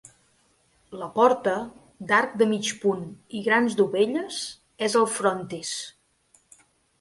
La 1.01 1.09
porta, 1.17 1.51
d'arc 2.11 2.33
de 2.43 2.47
mig 2.53 2.71
punt 2.85 3.03
i 3.41 3.43
grans 3.49 3.77
dovelles, 3.83 4.41
és 4.89 4.97
al 5.03 5.07
frontis. 5.19 5.77